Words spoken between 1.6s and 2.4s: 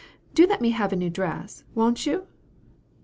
won't you?"